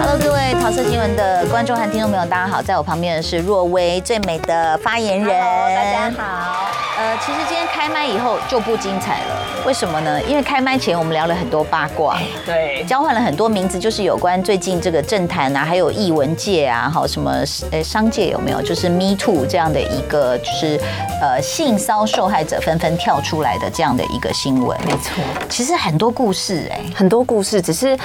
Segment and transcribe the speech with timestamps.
[0.00, 5.26] Hello，各位桃色新闻的观众和听众朋友，大家好，在我旁边的是若薇最美的发言人。
[5.26, 6.70] Hello，大家好。
[6.96, 10.22] 呃，其实今天开麦以后就不精彩了，为什么呢？
[10.22, 17.32] 因为开麦前我们聊了很多八卦，对，交换了很多名字，就是有关最近这个政坛啊，还有艺文界啊，好什么
[17.72, 18.62] 呃商界有没有？
[18.62, 20.80] 就是 Me Too 这样的一个，就是
[21.20, 24.78] 呃性骚受害者纷纷跳出来的这样的一个新闻。
[24.84, 27.96] 没错，其实很多故事哎、欸，很多故事，只是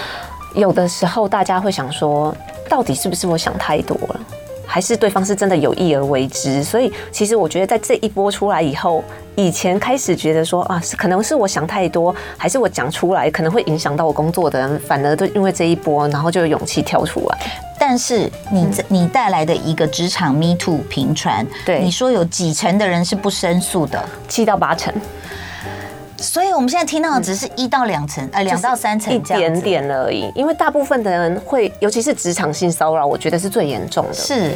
[0.54, 2.36] 有的时候大家会想说，
[2.70, 4.20] 到底是不是我想太多了？
[4.66, 9.04] 还是对方是真的有意而为之，所以其实我觉得在这一波出来以后，
[9.36, 17.38] 以前开始觉得说啊，是可能是我想太多，还是我讲出来可能会影响到我工作的人，反而都因为这一波，然后就有勇气跳出来。
[17.78, 24.92] 但是你你带来的一个职场 Me Too 频传，对你说有几成的人是不申诉的，七到八成。
[26.24, 30.32] 所以我们现在听到的只是一到两层，呃，两到三层，一点点而已。
[30.34, 34.14] 因为大部分的人会，尤其是职场性骚扰，我觉得是最严重的。
[34.14, 34.52] 是，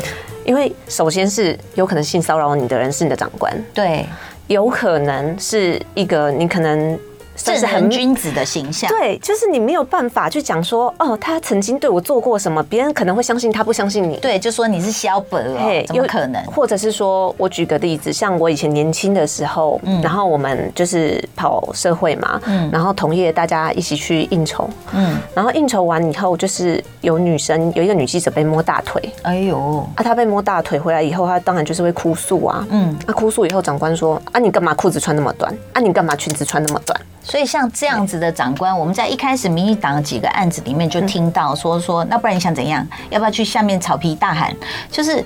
[0.45, 4.05] 因为首先是有可能性骚扰你的人是你的长官，对，
[4.47, 6.97] 有可能是一个你可能。
[7.37, 16.43] 这是很君子的形象，对，就是你没有办法去讲说，哦，他曾经对我做过什么，别人可能会相信他，不相信你，对，就说你是小本哦，怎么可能？
[16.45, 35.55] 或者是说我举个例子，像我以前年轻的时候，嗯，然后我们就是跑社会嘛，嗯，然后同业大家一起去应酬，嗯，然后应酬完以后，就是有女生有一个女记者被摸大腿，哎呦，啊，她被摸大腿回来以后，她当然就是会哭诉啊，嗯，那哭诉以后，长官说，啊，你干嘛裤子穿那么短？
[35.73, 36.99] 啊，你干嘛裙子穿那么短？
[37.27, 42.87] 所以像这样子的长官，我们在一开始民进党几个案子里面就听到说说，那不然你想怎样？
[43.09, 44.55] 要不要去下面草皮大喊？
[44.89, 45.21] 就是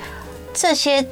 [0.52, 1.06] 这些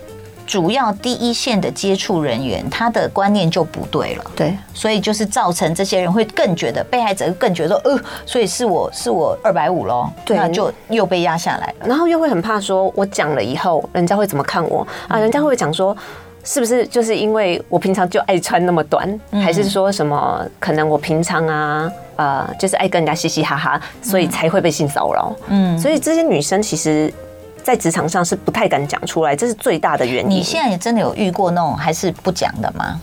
[0.48, 4.26] 主要第一线的接触人员，他的观念就不对了。
[4.36, 15.20] 对，所以就是造成这些人会更觉得被害者更觉得说，呃，所以是我是我二百五喽，对，那就又被压下来了，然后又会很怕说，我讲了以后，人家会怎么看我啊？
[15.20, 15.96] 人家会讲说？
[16.44, 25.36] 是不是就是因为我平常就爱穿那么短，还是说什么可能我平常啊，呃，就是爱跟人家嘻嘻哈哈，所以才会被性骚扰？
[25.48, 27.14] 嗯，所以这些女生其实，
[27.62, 30.40] 在职场上是不太敢讲出来，这是最大的原因。
[30.40, 33.00] 你现在也真的有遇过那种还是不讲的吗？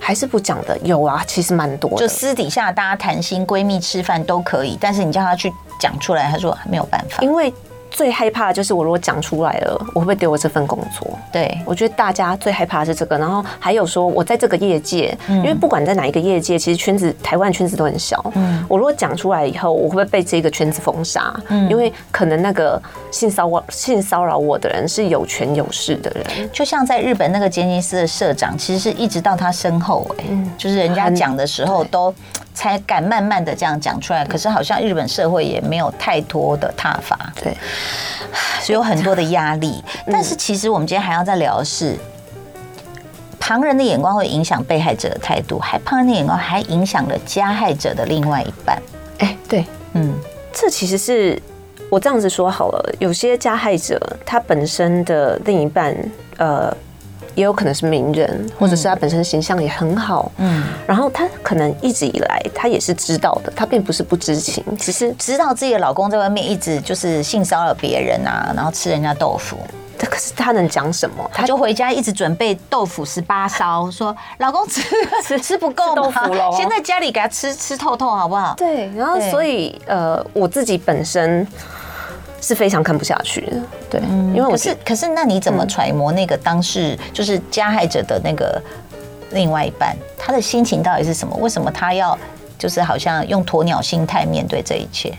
[0.00, 0.78] 还是不讲的？
[0.82, 1.96] 有啊，其实蛮多的。
[1.96, 7.52] 就私底下大家谈心、闺蜜吃饭都可以，但是你叫她去讲出来，她说没有办法，因为。
[7.96, 11.18] 最害怕的就是我如果讲出来了，我会不会丢我这份工作？
[11.32, 13.16] 对，我觉得大家最害怕的是这个。
[13.16, 18.22] 然后还有说，我在这个业界，因为不管在哪一个业界，其实圈子台湾圈子都很小。
[18.34, 21.34] 嗯，我如果讲出来以后，我会不会被这个圈子封杀？
[21.48, 22.78] 嗯，因为可能那个
[23.10, 30.24] 性骚扰性骚扰我的人是有权有势的人，就像在日本那个杰尼斯的社长，其实是一直到他身后，哎，
[30.58, 32.14] 就是人家讲的时候都。
[32.56, 37.54] 才敢慢慢的这样讲出来，可是好像日本社会也没有太多的踏伐，对，
[38.62, 39.84] 所以有很多的压力。
[40.10, 41.94] 但是其实我们今天还要再聊的是，
[43.38, 48.82] 旁人的眼光会影响被害者的态度，还旁人的眼光还影响了加害者的另外一半。
[49.18, 50.14] 哎，对，嗯，
[50.50, 51.40] 这其实是
[51.90, 55.94] 我这样子说好了，有些加害者他本身的另一半，
[56.38, 56.74] 呃。
[57.36, 69.56] 也有可能是名人，或者是他本身形象也很好，嗯，然后他可能一直以来他也是知道的，他并不是不知情，只是知道自己的老公在外面一直就是性骚扰别人啊，然后吃人家豆腐。
[69.98, 71.30] 可是他能讲什么？
[71.32, 74.82] 他就回家一直准备豆腐十八烧，说老公吃
[75.24, 78.54] 吃吃不够豆腐了，先在家里给他吃吃透透好不好？
[78.56, 81.46] 对，然后所以呃，我自己本身。
[82.46, 83.56] 是非常看不下去的，
[83.90, 84.00] 对，
[84.32, 88.62] 因为我是，可是那你怎么揣摩那个当事就是加害者的那个
[89.32, 91.36] 另外一半，他的心情到底是什么？
[91.38, 92.16] 为什么他要
[92.56, 95.12] 就是好像用鸵鸟心态面对这一切？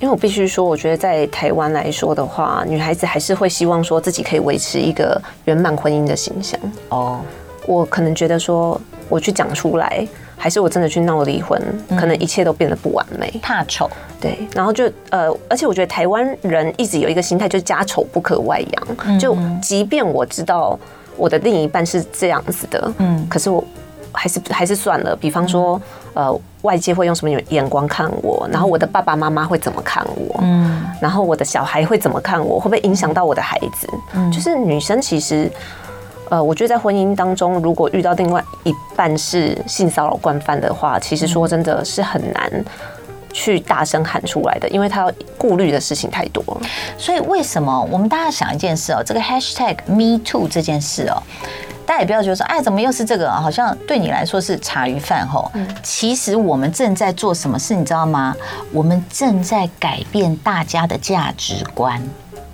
[0.00, 6.58] 因为我必须说，我觉得在台湾来说的话，女孩子还是会希望说自己可以维持一个圆满婚姻的形象。
[6.88, 7.20] 哦，
[7.66, 8.80] 我可能觉得说
[9.10, 10.08] 我去讲出来。
[10.42, 11.56] 还是我真的去闹离婚，
[11.90, 13.32] 可能一切都变得不完美。
[13.40, 13.88] 怕丑，
[14.20, 19.18] 对，然后就呃，而且我觉得台湾人一直有一个心态，就是家丑不可外扬。
[19.20, 20.76] 就即便我知道
[21.16, 23.62] 我的另一半是这样子的，嗯，可是我
[24.10, 25.14] 还是还是算了。
[25.14, 25.80] 比方说，
[26.14, 33.88] 呃，外界会用什么眼光看我，然后我的爸爸妈妈会怎么看我，嗯，然后我的小孩会怎么看我，会不会影响到我的孩子？
[34.14, 35.48] 嗯，就是女生其实。
[36.30, 42.64] 呃，我觉得在婚姻当中，如果遇到另外一半是性骚扰惯犯的话，其实说真的是很难
[43.32, 46.60] 去大声喊出来的，因为他要顾虑的事情太多了。
[46.96, 51.22] 所以为什么我们大家想一件事哦，这个 hashtag Me Too 这件事哦，
[51.84, 53.30] 大家也不要觉得说，哎，怎么又是这个？
[53.30, 55.50] 好像对你来说是茶余饭后。
[55.82, 58.34] 其实我们正在做什么事，你知道吗？
[58.72, 62.02] 我们正在改变大家的价值观，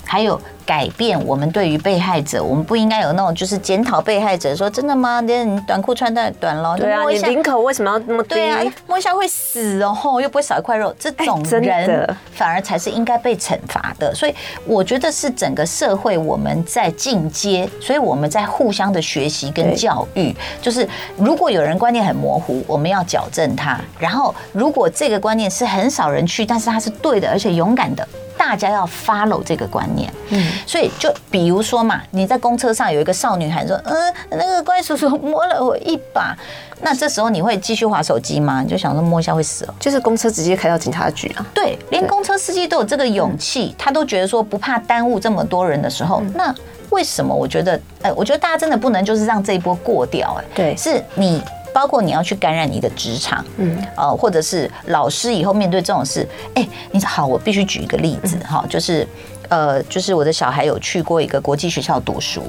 [0.04, 0.40] 还有。
[0.68, 5.22] 改变我们对于被害者，我们不应该有那种就是检讨被害者，说真的吗？
[5.22, 8.34] 你短裤穿太短了，对啊，你领口为什么要那么低？
[8.34, 14.14] 对啊，摸一下会死哦，又不会少一块肉，这种人反而才是应该被惩罚的。
[14.14, 14.34] 所以
[14.66, 20.36] 我觉得是整个社会我们在进阶，所以我们在互相的学习跟教育。
[20.60, 20.86] 就是
[21.16, 28.06] 如果有人观念很模糊，我们要矫正他；然后如果这个观念是很少人去，但是他是对的，而且勇敢的。
[28.38, 36.34] 大家要 follow 这个观念，嗯，所以就比如说嘛，你在公车上有一个少女喊说，嗯，那个怪叔叔摸了我一把，
[36.80, 38.62] 那这时候你会继续划手机吗？
[38.62, 41.44] 你就想说摸一下会死哦，就是公车直接开到警察局啊？
[41.52, 46.54] 对，连公车司机都有这个勇气，他都觉得说不怕耽误这么多人的时候，那
[46.90, 47.34] 为什么？
[47.34, 51.42] 我觉得，哎，我觉得大家真的不能就是让这一波过掉，哎，对，是你。
[51.72, 59.06] 包括你要去感染你的职场，嗯，呃，或者是老师以后面对这种事，哎，你好，我必须举一个例子哈，就是，
[59.48, 62.42] 呃，就是我的小孩有去过一个国际学校读书，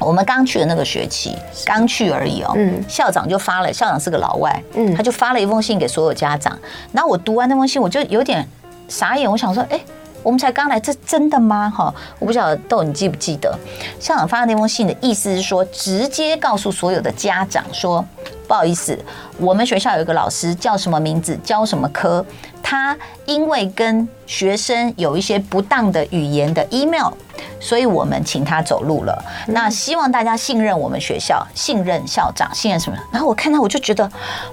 [0.00, 6.58] 我们刚去的那个学期，刚去而已哦，嗯，校长就发了，校长是个老外，嗯，他就发了一封信给所有家长，
[6.92, 8.46] 然后我读完那封信，我就有点
[8.88, 9.80] 傻眼，我想说，哎。
[10.22, 11.70] 我们才刚来，这真的吗？
[11.70, 13.56] 哈，我不晓得豆，你记不记得
[13.98, 18.04] 校长发的那封信的意思是说，直接告诉所有的家长说，
[18.46, 18.98] 不好意思，
[19.38, 22.24] 我们学校有一个老师叫什么名字，教什么科，
[22.62, 27.12] 他因为跟学生有一些不当的语言的 email，
[27.58, 29.24] 所以我们请他走路了。
[29.46, 32.98] 那希望大家信任我们学校，信任校长，信任什么？
[33.12, 34.04] 然后我看到我就觉得，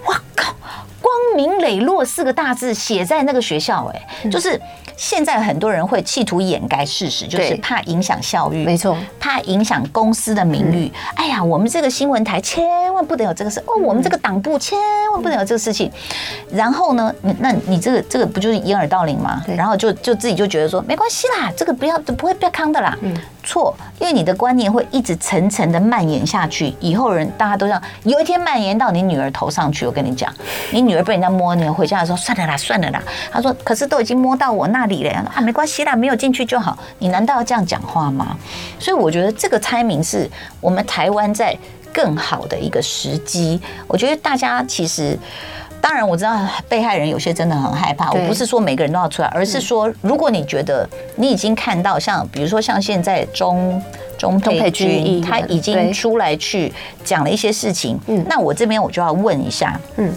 [0.05, 0.53] 哇靠，
[1.07, 4.59] 光明磊落四个大字写在那个学校，哎，就是。
[4.99, 10.91] 现在很多人会企图掩盖事实，就是怕影响校誉，没错，怕影响公司的名誉。
[11.13, 14.75] 哎呀，我们这个新闻台千万不能有这个事哦，我们这个党部千
[15.13, 15.91] 万不能有这个事情。
[16.51, 19.43] 然后呢，那你这个这个不就是掩耳盗铃吗？
[19.55, 22.97] 然后就就自己就觉得说没关系啦，这个不要不会被康的啦。
[23.47, 29.85] 错，因为你的观念会一直层层的蔓延下去，以后人大家都这样，有一天蔓延到你女儿头上去。
[29.85, 30.33] 我跟你讲，
[30.71, 32.99] 你女儿被人家摸，你回家的时候算了啦，算了啦。
[33.31, 34.87] 他说，可是都已经摸到我那。
[34.87, 36.77] 里了啊，没关系啦，没有进去就好。
[36.99, 38.37] 你难道要这样讲话吗？
[38.79, 40.29] 所以我觉得这个猜名是
[40.61, 41.53] 我们台湾在
[41.91, 43.59] 更好的一个时机。
[43.85, 45.19] 我觉得大家其实，
[45.81, 46.37] 当然我知道
[46.67, 48.11] 被害人有些真的很害怕。
[48.11, 53.81] 我不是说每个人都要出来，而是说如果你觉得你已经看到像比如说像现在中
[54.17, 60.13] 中佩君他已经出来去讲了一些事情，那我这边我就要问一下，嗯。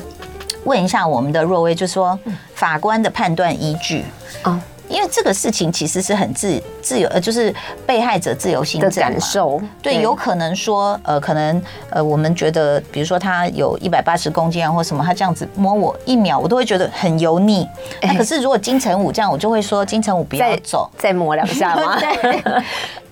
[0.65, 2.19] 问一下我们的若薇，就是说
[2.55, 4.05] 法官的判断依据。
[4.43, 7.55] 啊，因为这个事情其实是很自自由，呃，就是
[7.87, 9.63] 被害者自由心证的感受。
[9.81, 17.67] 对，有可能说，呃，可能呃，我们觉得，比如说他有一百八十公斤啊，或什么，他这样子摸我一秒，我都会觉得很油腻。
[18.03, 21.97] 那可是如果金城武这样，我就会说金城武不要走， 再摸两下吗？
[22.01, 22.43] 对。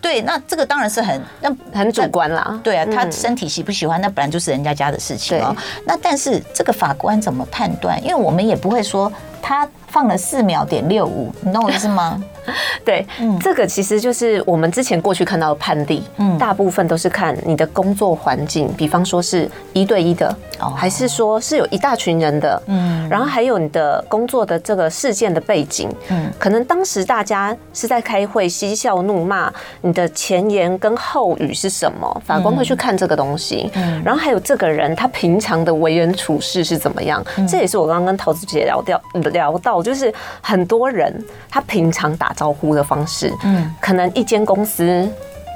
[0.00, 2.58] 对，那这个当然是很那很主观啦。
[2.62, 5.54] 对啊，他身体喜不喜欢，那本来就是人家家的事情哦。
[5.84, 8.00] 那但是这个法官怎么判断？
[8.02, 12.23] 因为我们也不会说他放了四秒点六五，你懂我意思吗？
[12.82, 29.52] 对，嗯，这个其实就是我们之前过去看到的判例，嗯，大部分都是看你的工作环境，比方说是一对一的，哦，还是说是有一大群人的，嗯，然后还有你的工作的这个事件的背景，嗯，可能当时大家是在开会嬉笑怒骂，
[29.83, 32.23] 你的前言跟后语是什么？
[32.25, 37.23] 法官会去看这个东西，嗯，然后还有这个人他平常的为人处事是怎么样？
[37.47, 38.99] 这也是我刚刚跟桃子姐聊掉
[39.30, 41.12] 聊到，就是很多人
[41.50, 42.32] 他平常打。
[42.38, 45.11] 招呼的方式，嗯，可能一间公司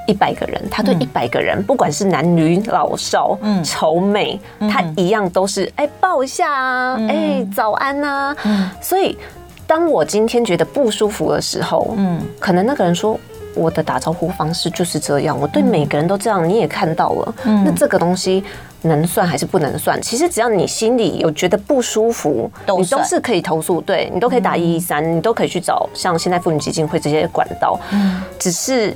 [0.05, 4.37] 一百个人，他对一百个人，不管是男女老少，嗯，丑美，
[4.69, 9.17] 他一样都是哎抱一下啊，哎早安呐，嗯，所以
[9.65, 13.17] 当我今天觉得不舒服的时候，嗯，可能那个人说
[13.55, 18.43] 我的打招呼方式就是这样，我对每个人都这样，你也看到了，嗯，那这个东西。
[18.83, 20.01] 能算还是不能算？
[20.01, 27.79] 其实只要你心里有觉得不舒服，你都是可以投诉，对，你都可以打一一三，你都可以去找像现在妇女基金会这些管道。
[27.91, 28.95] 嗯，只是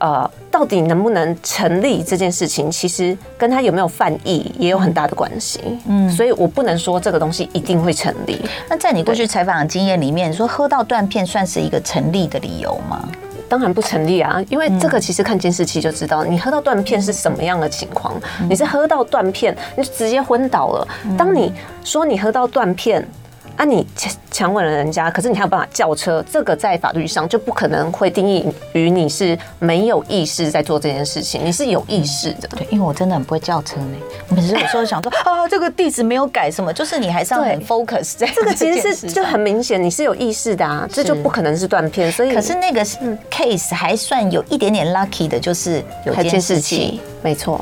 [0.00, 5.60] 呃，到底能不能成立这件事情，其实跟他有没有犯意也有很大的关系。
[5.88, 8.40] 嗯，所以我不能说这个东西一定会成立。
[8.68, 13.08] 那在你过去采访的经验里面，说喝到断片算是一个成立的理由吗？
[13.48, 18.14] 当然不成立啊，因为这个其实看监视器就知道，你喝到断片是什么样的情况。
[18.48, 20.86] 你是喝到断片，你就直接昏倒了。
[21.16, 21.52] 当你
[21.82, 23.06] 说你喝到断片，
[23.58, 32.48] 啊，你强强吻了人家，可是你还有办法叫车，这个在法律上就不可能会定义于你是没有意识在做这件事情，你是有意识的。
[32.56, 33.96] 对，因为我真的很不会叫车呢。
[34.28, 42.12] 我每次有时候想说啊， 这个地址没有改，什么，就是你还是要很 focus 在这个其实是就很明显，你是有意识的啊，这就不可能是断片。
[42.12, 42.84] 所以，可是那个
[43.28, 47.60] case 还算有一点点 lucky 的，就是有监视器，没错。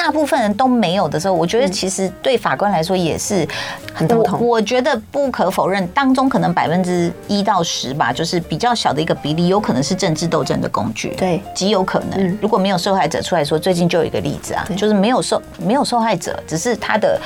[0.00, 3.46] 那大部分人都没有的时候，我觉得其实对法官来说也是
[3.92, 4.44] 很头痛。
[4.44, 11.10] 我觉得不可否认，当中可能百分之一到十吧，就是比较小的一个比例，有可能是政治斗争的工具。
[11.18, 12.38] 对，极有可能。
[12.40, 17.20] 如果没有受害者出来说，最近就有一个例子啊，就是没有受没有受害者，只是他的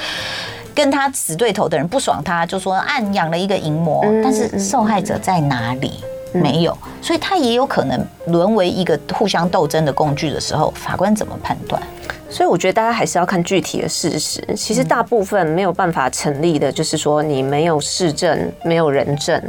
[0.74, 6.02] 跟他死对头的人不爽，他就说暗养了一个淫魔，但是受害者在哪里？
[6.34, 11.80] 没有，所以他也有可能沦为一个互相斗争的工具的时候，法官怎么判断？
[12.28, 14.42] 所以我觉得大家还是要看具体的事实。
[14.56, 19.40] 其实大部分没有办法成立的，就是说你没有市政，没有人证，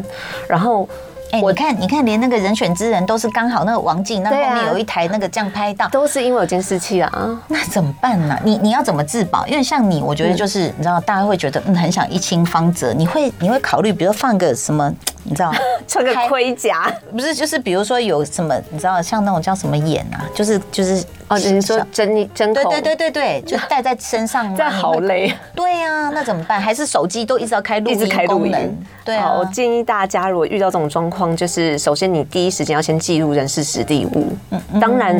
[0.47, 0.87] 然后。
[1.35, 7.11] 欸、我看，你看，连那个人选之人都是刚好那个王静，那后面有一台那个这样拍到，都是因为有监视器啊。
[7.47, 8.37] 那怎么办呢？
[8.43, 9.45] 你你要怎么自保？
[9.47, 12.93] 因为像你，我觉得就是你知道，大家会觉得嗯，很想一清方泽。
[12.93, 15.53] 你会你会考虑，比如放个什么，你知道，
[15.87, 25.33] 穿个盔甲，不是就是比如说有什么，你知道像那种叫什么眼啊，就是就是哦，你说针针孔，对对对对对，就 戴在身上，这样好累。
[25.55, 26.61] 对呀，那怎么办？
[26.61, 28.77] 还是手机都一直要开录音功能？
[29.03, 34.27] 对啊，我建议大家如果遇到这种状况，就是首先你第一时间要先记录人事实地物。
[34.51, 35.19] 嗯，当然，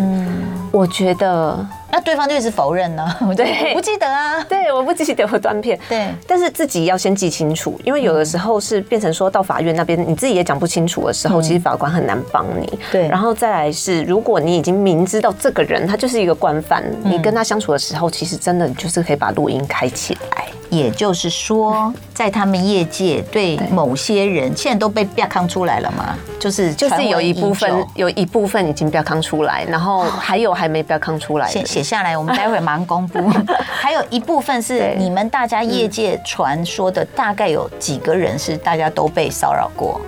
[0.71, 1.65] 我觉得
[1.96, 3.08] 那对方就一直否认呢。
[3.38, 4.44] 对， 不记得啊。
[4.50, 5.80] 对，我不记得我断片。
[5.88, 12.78] 对，但是自己要先记清楚，因为有的时候是变成说到法院那边，你自己也讲不清楚的时候，其实法官很难帮你。
[12.92, 20.48] 对，然后再来是，如果你已经明知道这个人他就是一个惯犯，你跟他相处的时候，其实真的就是可以把录音开起来。
[20.69, 26.15] 也就是说，在他们业界对某些人，现在都被标康出来了嘛？
[26.39, 31.48] 就是就是有一部分有一部分已经标康出来，然后还有还没标康出来。
[31.48, 33.31] 写写下来，我们待会儿马上公布。
[33.65, 40.01] 还有一部分是你们大家业界传说的，大概有几个人是大家都被骚扰过？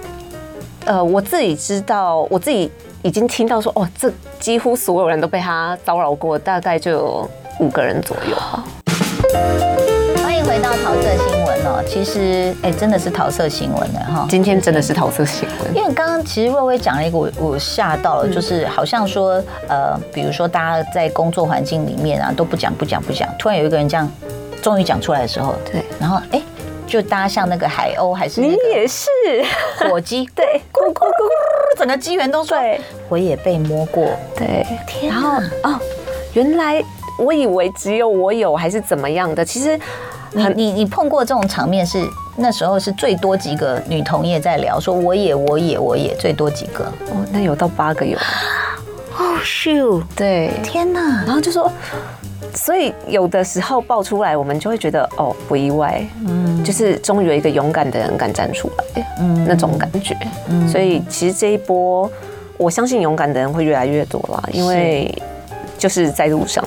[0.86, 2.72] 呃，我自己知道，我自己
[3.04, 8.38] 已经听到说，哦，这几乎所有人都被他骚扰过，大概就有五个人左右。
[10.58, 14.26] 回到桃色新闻哦，其实哎，真的是桃色新闻的哈。
[14.28, 24.12] 今天真的是桃色新闻，因为刚刚其实薇薇讲了一个我我吓到了，就是好像说呃，比如说大家在工作环境里面啊都不讲不讲不讲，突然有一个人这样
[24.60, 26.42] 终于讲出来的时候，对，然后哎，
[26.88, 29.08] 就大家像那个海鸥还是你也是。
[29.88, 35.80] 火鸡，对，咕咕咕咕，整个机缘都对，我也被摸过，对，天，然后哦，
[36.34, 36.84] 原来
[37.20, 39.80] 我以为只有我有还是怎么样的，其实。
[40.38, 46.86] 你你你碰过这种场面是那时候是最多几个女同业在聊，说我也我也我也最多几个。
[46.86, 48.18] 哦，那有到八个有。
[49.18, 51.72] 哦，咻，对，天哪，然后就说，
[52.54, 60.16] 所以有的时候爆出来，我们就会觉得哦不意外，嗯，就是终于有一个勇敢的人敢站出来，嗯，那种感觉，
[60.50, 62.10] 嗯，所以其实这一波，
[62.58, 65.12] 我相信勇敢的人会越来越多啦，因为。
[65.78, 66.64] 就是在路上，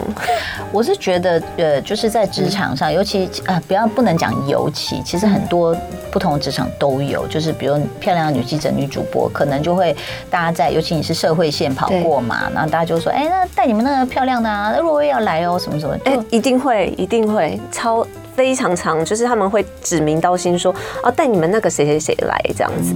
[0.73, 5.77] 我是觉得，呃，就是在职场上，尤其啊，不要不能讲尤其，其实很多
[6.11, 9.95] 不同的职场都有，就是比如漂亮的女记者、女主播，可能就会
[10.31, 22.95] 大家在，尤其你是社会线跑过嘛，然后大家就说，哎，那带你们那个漂亮的啊，若薇要来哦，什么什么，哎，一定会，一定会，超非常长，就是他们会指名道姓说，哦，带你们那个谁谁谁来这样子，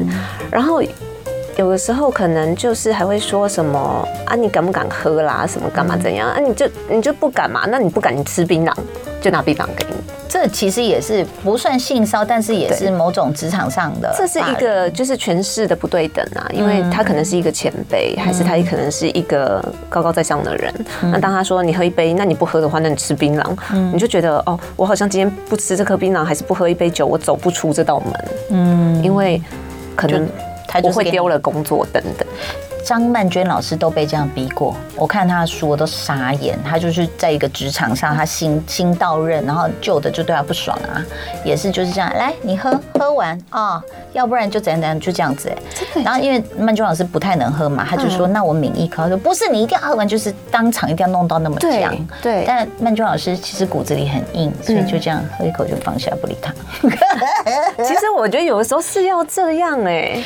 [0.50, 0.82] 然后。
[1.56, 5.46] 有的时候可能就是还会说什么啊，你敢不敢喝啦？
[5.46, 6.40] 什么干嘛怎样啊？
[6.40, 7.64] 你就你就不敢嘛？
[7.68, 8.74] 那你不敢，你吃槟榔
[9.20, 9.94] 就拿槟榔给你。
[10.28, 14.12] 这其实也是不算性骚，但是也是某种职场上的。
[14.18, 20.74] 这是一个就是权势的不对等啊，因为他可能是一个前辈，还是他也可能是一个高高在上的人。
[21.02, 23.56] 那当他说你喝一杯，那你不喝的话，那你吃槟榔，
[23.92, 28.24] 你就觉得哦，我好像今天不吃这颗槟榔，还是不喝一杯酒，我走不出这道门。
[28.50, 29.40] 嗯，因为
[29.94, 30.26] 可能。
[30.82, 32.26] 我会丢了工作等等。
[32.84, 36.58] 张曼娟老师都被这样逼过，我看他说我都傻眼。
[36.62, 41.00] 他就是在一个职场上，他新新到任，然后旧的就对他不爽啊，
[41.46, 42.12] 也是就是这样。
[42.14, 46.02] 来，你喝喝完啊，要不然就怎样怎样，就这样子哎。
[46.04, 51.96] 然后因为曼娟老师不太能喝嘛，他就说那我抿一口，他说不是，你一定要喝完，就是当场一定要弄到那么僵。
[52.20, 52.44] 对。
[52.46, 56.52] 但曼娟老师其实骨子里很硬，所以就这样喝一口就放下不理他。
[57.82, 60.22] 其实我觉得有的时候是要这样哎。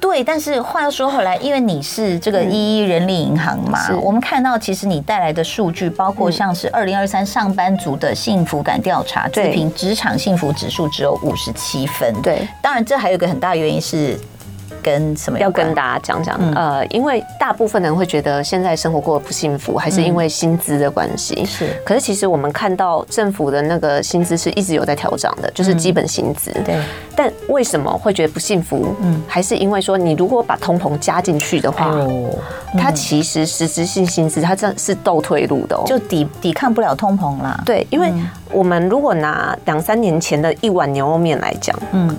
[0.00, 12.14] 对，但是话又说回来，因为你是这个一一人力银行嘛，我们看到其实你带来的数据，包括像是二零二三上班族的幸福感调查，自评职场幸福指数只有五十七分。
[12.22, 14.18] 对，当然这还有一个很大的原因是。
[14.82, 16.36] 跟什么要跟大家讲讲？
[16.40, 21.44] 嗯、呃，因为大部分人会觉得现在生活过得不幸福，还是因为薪资的关系。
[21.44, 26.64] 是、嗯，可是其实我们看到政府的那个薪资是一直有在调整的，就是基本薪资、嗯。
[26.64, 26.82] 对。
[27.16, 28.94] 但为什么会觉得不幸福？
[29.00, 32.30] 嗯，还是因为说你如果把通膨加进去的话，哦
[32.74, 37.60] 嗯、它其实实质性薪资它这样是倒退路的、哦，就抵抵抗不了通膨啦。
[37.66, 38.12] 对，因为
[38.52, 42.16] 我们如果拿两三年前的一碗牛肉面来讲，嗯。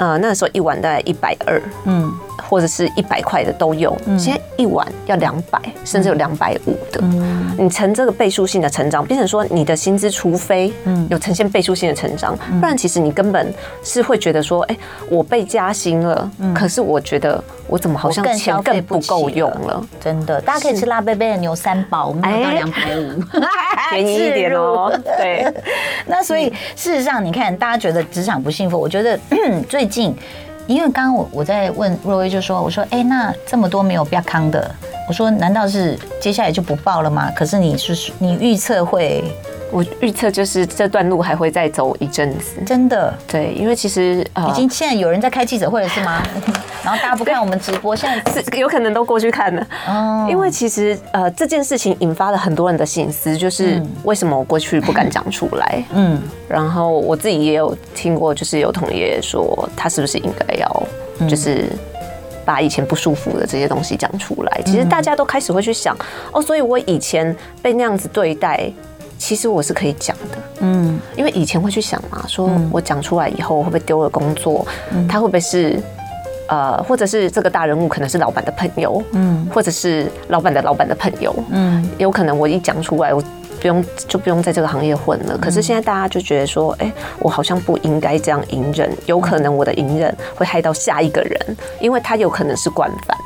[0.00, 2.10] 呃，那时候一晚大概一百二，嗯，
[2.48, 3.96] 或者是一百块的都有。
[4.06, 7.00] 嗯，现在一碗要两百，甚至有两百五的。
[7.02, 10.72] 嗯，你成这个倍数性的成长，变成说你的薪资，除非
[11.10, 13.52] 有呈现倍数性的成长，不然其实你根本
[13.84, 14.76] 是会觉得说，哎，
[15.10, 19.86] 我被加薪了，可是我觉得我怎么好像钱更不够用了？
[20.00, 23.22] 真的，大家可以吃辣贝贝的牛三宝，我们有到两百五，
[23.90, 24.90] 便宜一点哦。
[25.18, 25.46] 对，
[26.06, 29.18] 那所以事实上，你看大家觉得职场不幸福，我觉得
[29.68, 29.90] 最。
[29.90, 30.14] 近，
[30.70, 34.72] 因为刚刚我我在问若薇，就说我说，哎，那这么多没有不要康的，
[35.10, 37.28] 我说难道是接下来就不报了吗？
[37.34, 39.24] 可是你是你预测会？
[39.72, 43.12] 我预测就是这段路还会再走一阵子，真的。
[43.26, 46.22] 对，因为其实已经现在有人在开记者会了，是吗？
[46.84, 49.66] 然后大家不看我们直播，现在是有可能都过去看了。
[49.88, 55.84] 哦，因为其实呃这件事情引发了很多人的心思，就是为什么我过去不敢讲出来？
[55.92, 60.82] 嗯，然后我自己也有听过，就是有同业说他是不是应该要
[61.28, 61.66] 就是
[62.50, 64.60] 把以前不舒服的这些东西讲出来？
[64.66, 65.96] 其实大家都开始会去想，
[66.32, 67.24] 哦，所以我以前
[67.62, 68.68] 被那样子对待。
[69.16, 74.66] 其实我是可以讲的，嗯，因为以前会去想嘛，说我讲出来以后会不会丢了工作？
[74.90, 75.78] 嗯，他会不会是，
[76.48, 83.22] 呃，或者是这个大人物可能是老板的朋友，嗯，或者是老板的老板的朋友，嗯，有可能我一讲出来我。
[83.60, 85.36] 不用就不用在这个行业混了。
[85.38, 93.16] 可是现在大家就觉得说，哎，我好像不应该这样隐忍，有可能我的隐忍会害到下一个人，因为他有可能是惯犯。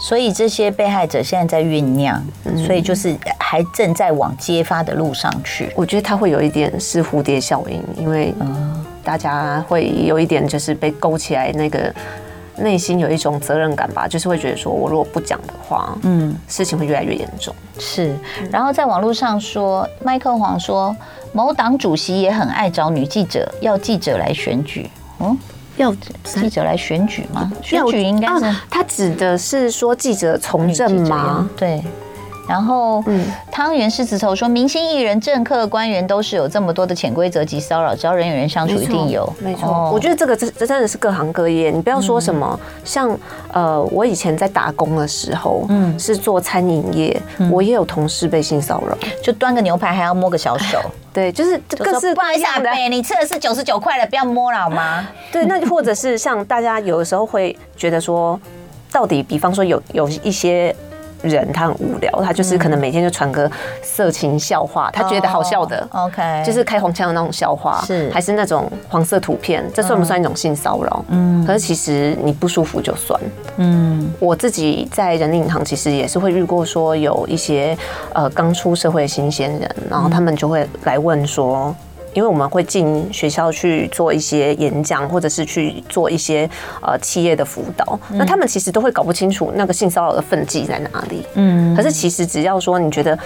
[0.00, 2.22] 所以这些被害者现在在酝酿，
[2.66, 5.70] 所以就是还正在往揭发的路上去。
[5.76, 8.34] 我觉得他会有一点是蝴蝶效应，因为
[9.02, 11.94] 大家会有一点就是被勾起来那个。
[12.56, 17.54] 内心有一种责任感吧，就是会觉得说，我如果不讲的话，嗯，事情会越来越严重。
[17.78, 18.16] 是，
[18.50, 20.94] 然后在网络上说，麦克黄说，
[21.32, 24.88] 某党主席也很爱找女记者，要记者来选举。
[25.20, 25.36] 嗯，
[25.76, 27.50] 要记者来选举吗？
[27.62, 31.48] 选举应该是他指的是说记者从政吗？
[31.56, 31.82] 对。
[32.46, 39.30] 然后，嗯，汤圆狮子头说，明星艺人、政客、官员都是有这么多的潜规则及骚扰，只要人与人相处，一定有。
[39.40, 41.70] 没错，我觉得这个这这真的是各行各业。
[41.70, 43.18] 你不要说什么，像
[43.52, 50.78] 呃，我以前在打工的时候，嗯，是做餐饮业，我也有同事被性骚扰，就端个牛排还要摸个小手。
[51.14, 52.70] 对，就是各式各样的。
[52.90, 55.08] 你吃的是九十九块的，不要摸了好吗？
[55.32, 58.38] 对，那或者是像大家有的时候会觉得说，
[58.92, 60.76] 到底比方说有有一些。
[61.28, 63.50] 人他很无聊，他就是可能每天就传个
[63.82, 71.04] 色情笑话，他觉得好笑的，OK，就是开黄腔的那种笑话，是还是那种黄色图片，这算不算一种性骚扰？
[71.08, 73.20] 嗯，可是其实你不舒服就算。
[73.56, 77.76] 嗯，我自己在人力银行其实也是会遇过，说有一些
[78.12, 81.74] 呃刚出社会的新鲜人，然后他们就会来问说。
[82.14, 86.48] 因为我们会进学校去做一些演讲，或者是去做一些
[86.80, 91.26] 呃企业的辅导，那他们其实都会搞不清楚那个性骚扰的分际在哪里。
[91.34, 93.18] 嗯，可是其实只要说你觉得，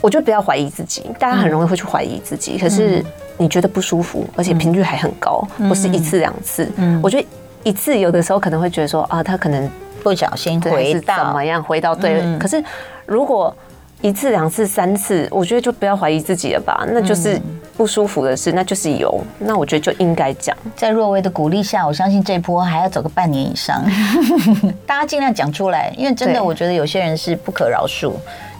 [0.00, 2.58] 我就不要怀疑自己，大家很容易会去怀疑自己。
[2.58, 3.04] 可是
[3.38, 6.70] 你觉得不舒服，而且频率还很高，不是一次两次。
[6.76, 7.26] 嗯，我觉得
[7.62, 9.68] 一次有的时候可能会觉得说啊，他可能
[10.02, 12.62] 不小心回到怎么样回到对，可是
[13.06, 13.54] 如果。
[14.02, 16.84] 一次、两次、三次，我觉得就不要怀疑自己了吧。
[16.88, 17.38] 那就是
[17.76, 19.22] 不舒服的事，那就是有。
[19.38, 20.56] 那我觉得就应该讲。
[20.74, 23.84] 在若薇的鼓励下，我相信这波还要走个半年以上。
[24.86, 28.12] 大家尽量讲出来，因为真的，我觉得有些人是不可饶恕。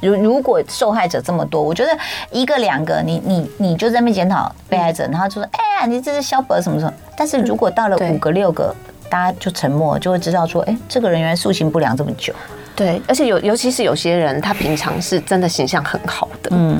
[0.02, 1.98] 如如果受害者这么多，我觉得
[2.30, 8.74] 一个两个，你你你就在那边检讨被害者，然后就说：“哎呀，你这是肖本什么什么。”但是如果到了五个六个，
[9.08, 12.34] 大家就沉默，就会知道说：“哎，这个人原来素行不良这么久。”
[12.76, 16.50] 对，而且有，尤其是有些人，他平常是真的形象很好的。
[16.52, 16.78] 嗯，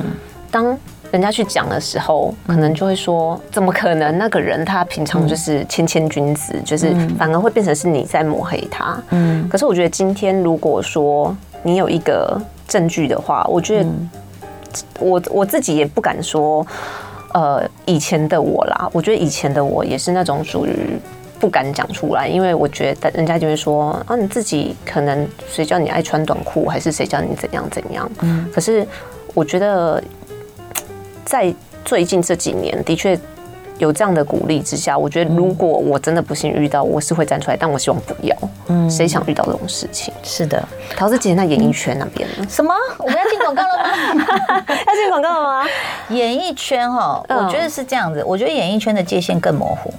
[0.49, 0.75] 当
[1.11, 4.17] 人家去讲的时候，可能就会说：“怎么可能？
[4.17, 13.89] 那个人他平常就是谦谦君子，就是反而会变成是你在抹黑他。”嗯，可是我觉得今天如果说你有一个证据的话，我觉得
[14.99, 16.65] 我我自己也不敢说，
[17.33, 20.97] 呃，以前的我啦，我觉得以前的我也是那种属于。
[21.41, 28.09] 不敢讲出来，因为我觉得人家就会说啊，你自己可能谁叫你爱穿短裤，还是谁叫你怎样怎样。
[28.21, 28.87] 嗯，可是
[29.33, 30.01] 我觉得
[31.25, 33.19] 在最近这几年，的确。
[33.79, 38.37] 有这样的鼓励之下，我觉得如果我真的不幸遇到，我是会站出来，但我希望不要。
[38.67, 40.13] 嗯，谁想遇到这种事情？
[40.21, 40.63] 是的，
[40.95, 42.45] 陶子姐，在演艺圈那边呢？
[42.47, 42.71] 什么？
[42.99, 44.63] 我们要进广告了吗？
[44.85, 45.67] 要进广告了吗？
[46.09, 48.23] 演艺圈哈，我觉得是这样子。
[48.23, 49.91] 我觉得演艺圈的界限更模糊。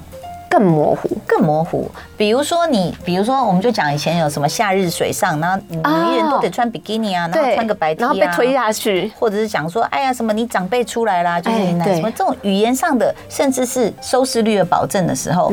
[0.52, 1.90] 更模糊，更模糊。
[2.14, 11.58] 比如说你，比如说，我们就讲以前有什么夏日水上，然后女人都得穿比基尼啊，然后穿个白 T 啊，然后被推下去，或者是讲说，哎呀，什么你长辈出来啦，就是
[11.94, 15.50] 什么这种语言上的，甚至是收视率的保证的时候，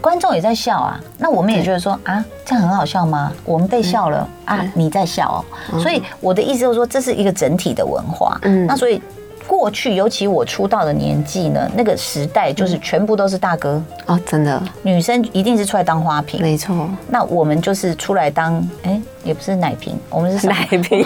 [0.00, 0.98] 观众也在笑啊。
[1.18, 3.30] 那我们也觉得说啊，这样很好笑吗？
[3.44, 5.78] 我们被笑了啊，你在笑哦。
[5.78, 8.38] 所以我的意思就是说，这是一个整体的文化。
[8.44, 9.02] 嗯，那所以。
[9.58, 16.88] 过去，尤其我出道的年纪呢，那个时代就是全部都是大哥哦，真的，女生一定是出来当花瓶，没错。
[17.08, 19.00] 那我们就是出来当，哎。
[19.24, 21.04] 也不是奶瓶，我们是奶瓶，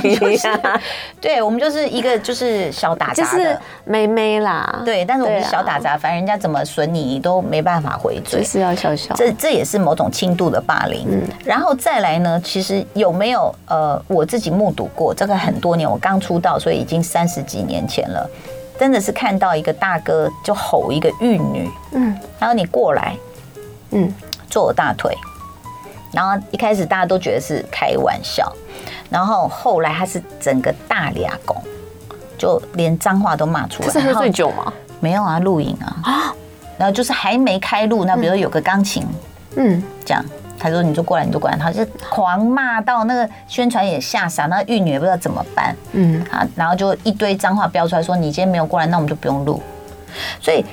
[1.20, 9.14] 对，我们就是一个就是小打杂的，就是妹妹啦，对，但是我们是小打杂，反正人家怎么损你，你都没办法回嘴，就是要笑笑。
[9.14, 11.06] 这这也是某种轻度的霸凌。
[11.10, 18.28] 嗯，然后再来呢，其实有没有呃，我自己目睹过这个很多年，我刚出道，所以已经三十几年前了，
[18.78, 23.14] 真的是看到一个大哥就吼一个玉女，嗯，然后你过来，
[23.90, 24.12] 嗯，
[24.48, 25.14] 坐我大腿。
[26.16, 28.50] 然后一开始大家都觉得是开玩笑，
[29.10, 31.54] 然后后来他是整个大俩拱，
[32.38, 33.90] 就连脏话都骂出来。
[33.90, 34.72] 是喝醉酒吗？
[34.98, 36.34] 没有啊，录影啊。
[36.78, 39.06] 然后就是还没开录，那比如有个钢琴，
[39.56, 40.24] 嗯，这样
[40.58, 49.62] 他说你就过来，你就过来，他就狂骂到那个宣传也吓傻，那玉女也不知道怎么办，嗯啊，然后就一堆脏话飙出来，说你今天没有过来，那我们就不用录。
[50.40, 50.64] 所以，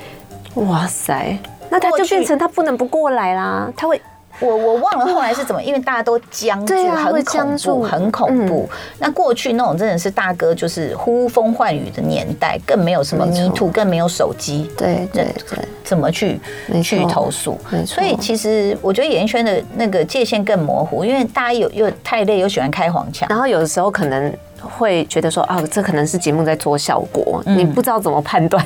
[0.55, 1.37] 哇塞，
[1.69, 4.01] 那他就变成他不能不过来啦，他会。
[4.39, 8.69] 我我忘了后来是怎么，因为大家都僵住，很恐怖，很恐怖。
[8.99, 16.39] 那过去那种真的是大哥，就是呼风唤雨的年代，更没有什么 Me Too，更没有手机，对对对，怎么去
[16.83, 17.57] 去投诉？
[17.85, 28.65] 所以其实我觉得演艺圈的那个界限更模糊，因为大家有又太累，又喜欢开黄腔，然后有的时候可能会觉得说啊，这可能是节目在做效果，你不知道怎么判断。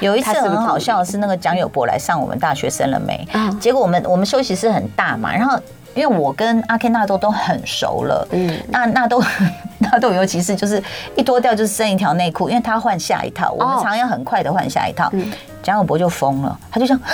[0.00, 3.26] 有一次很好笑的是，那个蒋友柏来上我们大学生了没？
[3.60, 5.58] 结果我们我们休息室很大嘛，然后
[5.94, 9.22] 因为我跟阿 Ken 纳豆都很熟了，嗯，那纳豆
[9.90, 10.82] 纳豆尤其是就是
[11.16, 15.10] 一脱掉就是剩一条内裤，因为他换下一套，我们常要很快的换下一套，
[15.62, 16.98] 蒋永博就疯了，他就像。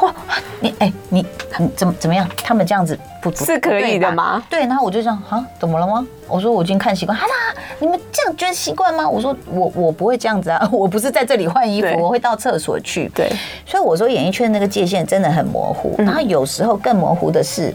[0.00, 0.14] 哇，
[0.60, 2.26] 你哎、欸，你很怎么怎么样？
[2.42, 4.42] 他们这样子不是可以的吗？
[4.48, 6.06] 对，然后我就这样啊，怎么了吗？
[6.26, 9.06] 我说我已经看习惯，哈啦，你们这样觉得习惯吗？
[9.06, 13.10] 我说我我不会这样子啊， 我不是在这里换衣服，我会到厕所去。
[13.14, 13.30] 对，
[13.66, 15.94] 所以我说演艺圈那个界限真的很模糊。
[15.98, 17.74] 嗯、然后有时候更模糊的是，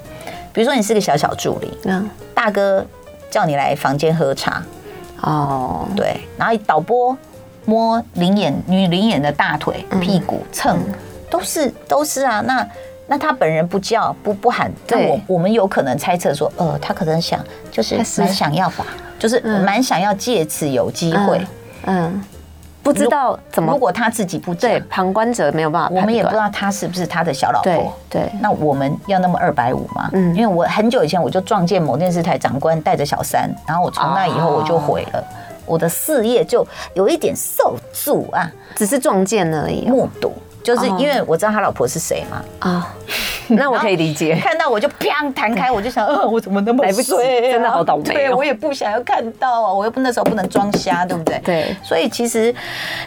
[0.53, 2.83] 比如说你是个小小助理，嗯，大哥
[3.33, 4.61] 叫你来房间喝茶，
[5.21, 7.17] 哦，对，然后导播
[7.65, 10.77] 摸临演女临演的大腿、屁股蹭。
[10.77, 10.93] 嗯。
[11.33, 12.67] 都是都是啊，那
[13.07, 18.85] 那他本人不叫不不喊，那我我们有可能猜测说，呃，他可能想就是蛮想要吧，
[19.17, 21.41] 就是蛮想要借此有机会，
[21.87, 22.23] 嗯，
[22.83, 30.09] 不知道怎么，如果他自己不对，旁观者没有办法，我们也不知道他是不是他的小老婆，对，那我们要那么二百五吗？
[30.11, 35.23] 嗯，因为我很久以前我就撞见某电视台长官带着小三，然后我从那以后我就毁了。
[35.65, 40.33] 我的事业，就有一点受阻啊，只是撞见而已，目睹。
[40.63, 42.95] 就是因为我知道他老婆是谁嘛啊，
[43.49, 44.35] 那我可以理解。
[44.41, 47.11] 看到我就砰弹开，我就想，呃，我怎么那么来不及？
[47.51, 48.03] 真的好倒霉。
[48.03, 51.39] 对，我也不想要看到啊，我又不那时候不能装瞎，对不对？
[51.43, 51.75] 对。
[51.83, 52.55] 所以其实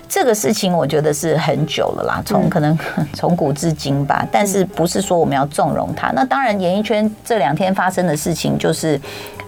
[0.06, 2.78] 这个事情，我觉得是很久了啦，从可能
[3.14, 4.26] 从古至今吧。
[4.30, 6.12] 但是不是说我们要纵容他？
[6.12, 9.00] 那当然，演艺圈这两天发生的事情，就是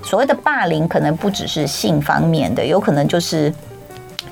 [0.02, 3.52] 所谓的霸凌，可能不只是性方面的，有可能就是。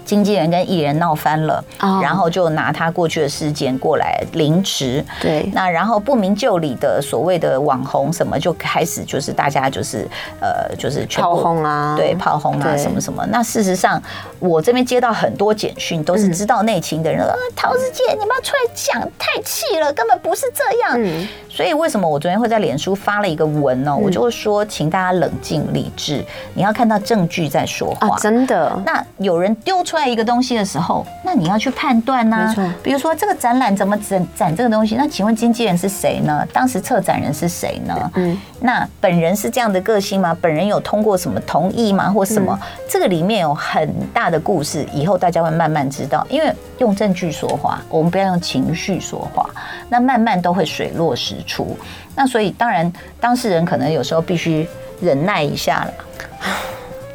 [0.07, 1.63] 经纪人跟艺人闹翻了，
[2.01, 5.05] 然后就拿他过去的事件过来凌迟。
[5.21, 10.09] 对，那然后不明就里的所谓的网红什么就开始就是大家就是
[10.41, 13.27] 呃就是炮轰啊，对炮轰啊什么什么。
[13.27, 14.01] 那事实上
[14.39, 21.27] 我这边接到很多简讯，都是知道内情的人，呃，陶子姐你们要出来讲，太气了，根本不是这样。
[21.51, 23.97] 所以为什么我昨天会在脸书发了一个文呢？
[23.97, 28.17] 我就会说，请大家冷静理智，你要看到证据再说话。
[28.19, 28.81] 真的。
[28.87, 29.96] 那有人丢出。
[29.97, 32.45] 出来一个东西的时候，那你要去判断呐。
[32.47, 32.71] 没错。
[32.83, 34.95] 比如说这个展览怎么展展这个东西？
[34.95, 36.47] 那请问经纪人是谁呢？
[36.53, 38.11] 当时策展人是谁呢？
[38.17, 38.37] 嗯。
[38.61, 40.37] 那本人是这样的个性吗？
[40.39, 42.11] 本人有通过什么同意吗？
[42.11, 42.59] 或什么？
[42.87, 46.27] 这个里面有很大的故事，以后大家会慢慢知道。
[46.29, 49.49] 因为用证据说话，我们不要用情绪说话，
[49.89, 51.75] 那慢慢都会水落石出。
[52.15, 54.69] 那所以当然，当事人可能有时候必须
[55.01, 55.93] 忍耐一下了。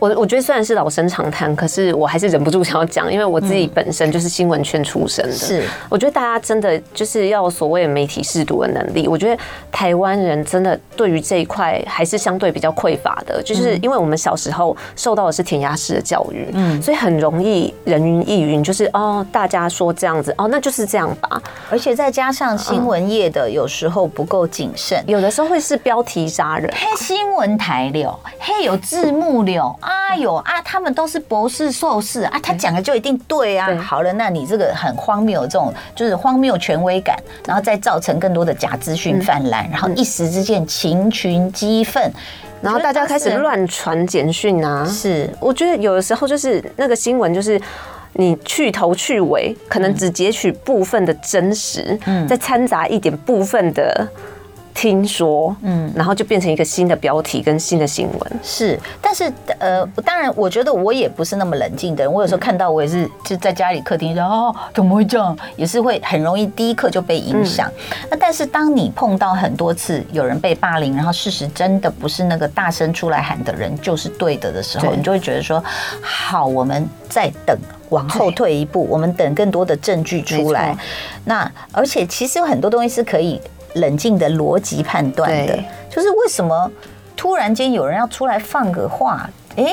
[0.01, 5.31] 我我觉得虽然是老生常谈，可是我还是忍不住想要讲，因为我自己本身就是新闻圈出身的。
[5.31, 9.07] 是，我觉得大家真的就是要所谓媒体试读的能力。
[9.07, 9.39] 我觉得
[9.71, 21.39] 台湾人真的对于这一块还是相对比较匮乏的，就是因为我们小时候受到的是填鸭式的教育，嗯，所以很容易人云亦云，就是哦，大家说这样子，哦，那就是这样吧。
[21.69, 29.77] 而且再加上新闻业的有时候不够谨慎，有的时候会是标题杀人，黑新闻台了，黑有字幕了。
[29.79, 33.73] 啊 有啊，他们都是博士硕士啊，他讲的就一定对啊。
[33.77, 42.11] 好了，那你这个很荒谬，这种就是荒谬权威感，然后再造成更多的假资讯泛滥，然后一时之间群情激愤，
[42.61, 44.85] 然后大家开始乱传简讯啊。
[44.85, 47.59] 是，我觉得有的时候就是那个新闻，就是
[48.13, 54.07] 你去头去尾，可能只截取部分的真实，嗯，再掺杂一点部分的。
[54.73, 58.31] 听说，嗯，然后就变成一个新的标题跟新的新闻。
[58.41, 62.11] 是，但是呃，当然，我觉得我也不是那么冷静的人。
[62.11, 65.37] 我有时候看到，我也是就在家里客厅，然后怎么会这样？
[65.55, 67.71] 也是会很容易第一刻就被影响。
[68.09, 75.63] 那但是当你碰到很多次有人被霸凌，然后事实真的不是那个大声出来喊的人就是对的的时候，你就会觉得说，
[76.01, 77.57] 好，我们再等，
[77.89, 80.75] 往后退一步，我们等更多的证据出来。
[81.25, 83.39] 那而且其实有很多东西是可以。
[83.75, 86.71] 冷静的逻辑判断的，就是为什么
[87.15, 89.29] 突然间有人要出来放个话？
[89.55, 89.65] 哎，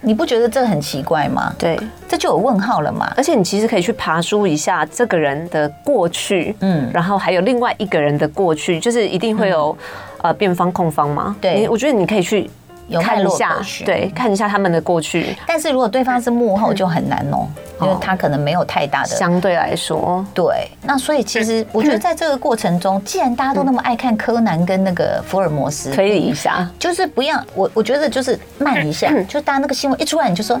[0.00, 1.54] 你不觉得这很奇怪吗？
[1.58, 1.78] 对，
[2.08, 3.12] 这就有问号了嘛。
[3.16, 9.76] 而且你其实可以去爬梳一下这个人的过去，嗯，然后还有另外一个人的过去，就是一定会有
[10.22, 11.34] 呃辩方控方嘛。
[11.40, 12.50] 对，我觉得你可以去。
[12.88, 15.36] 有看一下，对，看一下他们的过去。
[15.46, 17.48] 但是如果对方是幕后，就很难哦，
[17.80, 20.24] 因为他可能没有太大的相对来说。
[20.34, 30.60] 对，那所以其实 我觉得在这个过程中，既然大家都那么爱看柯南跟那个福尔摩斯，推理一下，就是不要我，我觉得就是慢一下，就大家那个新闻一出来，你就说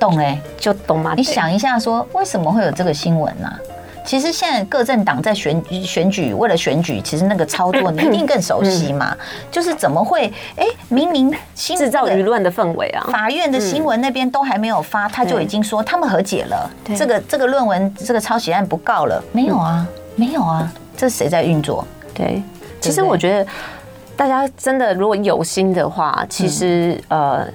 [0.00, 1.14] 懂哎，就懂吗？
[1.16, 3.52] 你想一下，说为什么会有这个新闻呢？
[4.04, 9.16] 其实现在各政党在选选举，为了选举，其实那个操作 你一定更熟悉嘛。
[9.50, 10.32] 就是怎么会？
[10.56, 19.22] 哎，明明制造舆论的氛围啊，法院的新闻那边都还没有发，他就已经说他们和解了，这个这个论文这个抄袭案不告了。
[19.32, 19.86] 没有啊，
[20.16, 21.86] 没有啊，这是谁在运作？
[22.12, 22.42] 对，
[22.80, 23.50] 其实我觉得
[24.16, 27.46] 大家真的如果有心的话，其实呃。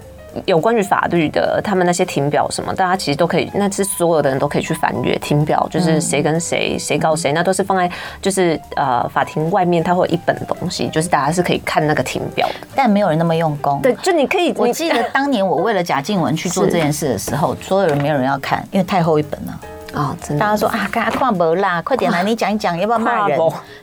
[0.45, 7.89] 有关于法律的，他们那些庭表什么，大家其实都可以，那是所有的人都可以去翻阅庭表，就是谁跟谁，谁告谁，那都是放在
[8.21, 12.67] 就是呃法庭外面，它会有一本东西，就是大家是可以看那个庭表的。
[12.75, 13.81] 但没有人那么用功。
[13.81, 19.59] 对，就你可以，我记得当年我为了贾静雯去做这件事的时候，所有人没有人要看，因为太厚一本了
[19.99, 20.15] 啊。
[20.21, 23.39] 真的，大家说啊，赶快不啦，快点 来，你讲一讲，要不要骂人？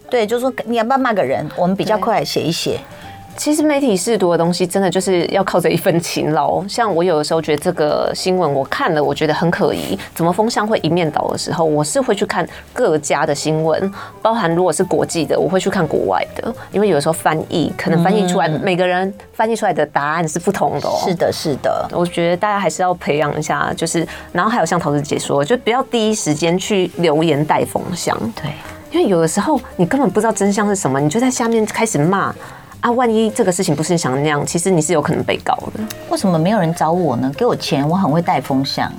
[0.08, 1.48] 对，就说你要不要骂个人？
[1.56, 2.78] 我们比较快写一写。
[3.36, 6.66] 其实媒体试读的东西，真的就是要靠着一份勤劳。
[6.66, 13.92] 像我有的时候觉得这个新闻我看了，我觉得很可疑，怎么风向会一面倒的时候，我是会去看各家的新闻，
[14.22, 20.88] 包含如果是国际的，我会去看国外的，因为有的时候翻译可能翻译出来，每个人翻译出来的答案是不同的。
[21.04, 21.88] 是的，是的。
[21.92, 28.16] 我觉得大家还是要培养一下，就是然后还有像桃子姐说，就不要第一时间去留言带风向。
[28.34, 28.50] 对，
[28.92, 32.34] 因为有的时候你根本不知道真相是什么，你就在下面开始骂。
[32.84, 35.80] 啊，万一这个事情不是你想的那样，其实你是有可能被告的。
[36.10, 37.32] 为什么没有人找我呢？
[37.34, 38.92] 给我钱，我很会带风向。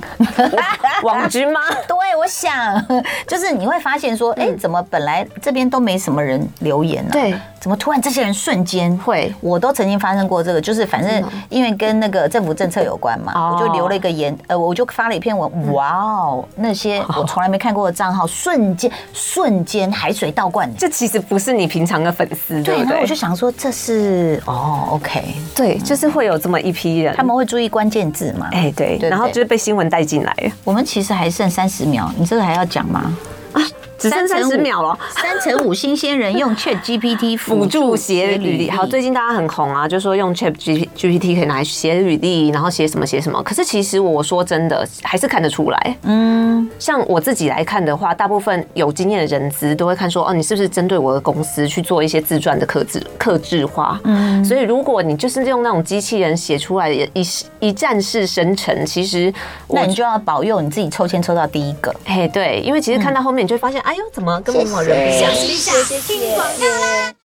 [1.04, 1.60] 网军吗？
[1.88, 2.84] 对，我想
[3.28, 7.14] 就是你会发现说，哎、欸，怎么本来这边都没什么人留言呢、啊？
[7.14, 7.36] 对。
[7.66, 9.34] 怎么突然这些人瞬间会？
[9.42, 20.72] 我都曾经发生过这个，就是反正因为跟那个政府政策有关嘛，我就留了一个言，呃，我就发了一篇文，哇哦，那些我从来没看过的账号，瞬间瞬间海水倒灌。
[20.78, 25.22] 这其实不是你平常的粉丝，对，然后我就想说这是哦，OK，
[25.54, 28.48] 对，就是会有这么一批人，他们会注意关键字嘛？
[28.54, 30.34] 哎，对，然后就是被新闻带进来。
[30.64, 33.16] 我们其实还剩三十秒，你这个还要讲吗？
[33.56, 33.62] 啊，
[33.98, 34.98] 只剩三十秒了。
[35.10, 38.70] 三成五新鲜人用 Chat GPT 辅助写履历。
[38.70, 43.42] 好，最近大家很红啊，就说用 Chat GPT 可以拿来写履历，然后写什么写什么。
[43.42, 45.98] 可是其实我说真的，还是看得出来。
[46.04, 54.00] 嗯，像我自己来看的话，大部分有经验的人资都会看说，哦，你是不是针对我的公司去做一些自传的克制克制化？
[54.04, 57.26] 嗯，所以如果你就是用那种机器人写出来的一
[57.60, 59.34] 一站式生成，其实
[59.70, 61.94] 那你就要保佑你自己抽签抽到第一个。
[62.06, 65.12] 嘿，对，因为其实看到后面你就会发现，哎呦，怎么根本没有人？
[65.14, 67.16] 谢谢谢谢。